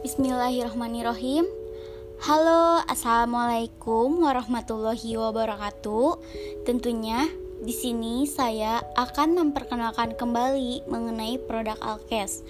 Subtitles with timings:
[0.00, 1.44] Bismillahirrahmanirrahim.
[2.24, 6.16] Halo, assalamualaikum warahmatullahi wabarakatuh.
[6.64, 7.28] Tentunya
[7.60, 12.40] di sini saya akan memperkenalkan kembali mengenai produk Alkes.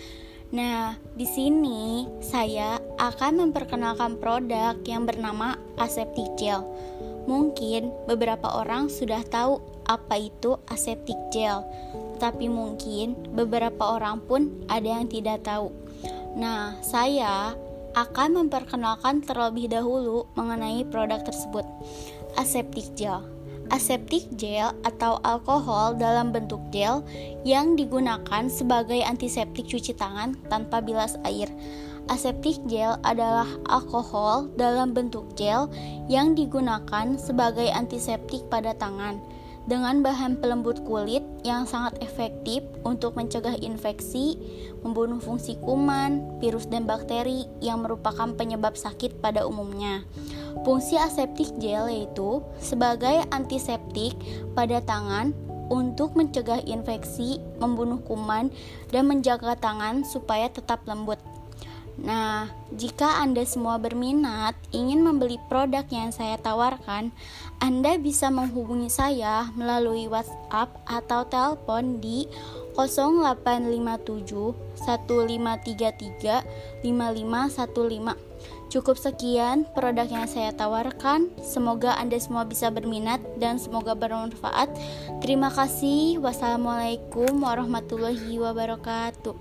[0.54, 6.62] Nah, di sini saya akan memperkenalkan produk yang bernama aseptic gel.
[7.26, 9.58] Mungkin beberapa orang sudah tahu
[9.90, 11.66] apa itu aseptic gel,
[12.22, 15.89] tapi mungkin beberapa orang pun ada yang tidak tahu.
[16.38, 17.58] Nah, saya
[17.98, 21.66] akan memperkenalkan terlebih dahulu mengenai produk tersebut.
[22.38, 23.26] Aseptic gel.
[23.70, 27.06] Aseptic gel atau alkohol dalam bentuk gel
[27.46, 31.50] yang digunakan sebagai antiseptik cuci tangan tanpa bilas air.
[32.10, 35.70] Aseptic gel adalah alkohol dalam bentuk gel
[36.10, 39.22] yang digunakan sebagai antiseptik pada tangan
[39.70, 44.34] dengan bahan pelembut kulit yang sangat efektif untuk mencegah infeksi,
[44.82, 50.02] membunuh fungsi kuman, virus dan bakteri yang merupakan penyebab sakit pada umumnya.
[50.66, 54.18] Fungsi aseptik gel yaitu sebagai antiseptik
[54.58, 55.30] pada tangan
[55.70, 58.50] untuk mencegah infeksi, membunuh kuman,
[58.90, 61.22] dan menjaga tangan supaya tetap lembut.
[62.00, 67.12] Nah, jika Anda semua berminat ingin membeli produk yang saya tawarkan,
[67.60, 72.24] Anda bisa menghubungi saya melalui WhatsApp atau telepon di
[72.72, 78.30] 0857 1533 5515.
[78.70, 81.26] Cukup sekian produk yang saya tawarkan.
[81.42, 84.70] Semoga Anda semua bisa berminat dan semoga bermanfaat.
[85.20, 86.22] Terima kasih.
[86.22, 89.34] Wassalamualaikum warahmatullahi wabarakatuh.